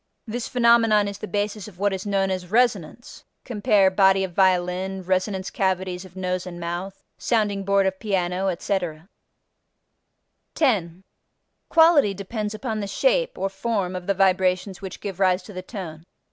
This 0.25 0.47
phenomenon 0.47 1.07
is 1.07 1.19
the 1.19 1.27
basis 1.27 1.67
of 1.67 1.77
what 1.77 1.93
is 1.93 2.07
known 2.07 2.31
as 2.31 2.49
resonance 2.49 3.23
(cf. 3.45 3.95
body 3.95 4.23
of 4.23 4.33
violin, 4.33 5.03
resonance 5.03 5.51
cavities 5.51 6.05
of 6.05 6.15
nose 6.15 6.47
and 6.47 6.59
mouth, 6.59 7.03
sounding 7.19 7.63
board 7.63 7.85
of 7.85 7.99
piano, 7.99 8.47
etc.). 8.47 9.09
10. 10.55 11.03
Quality 11.69 12.15
depends 12.15 12.55
upon 12.55 12.79
the 12.79 12.87
shape 12.87 13.37
(or 13.37 13.47
form) 13.47 13.95
of 13.95 14.07
the 14.07 14.15
vibrations 14.15 14.81
which 14.81 15.01
give 15.01 15.19
rise 15.19 15.43
to 15.43 15.53
the 15.53 15.61
tone. 15.61 16.03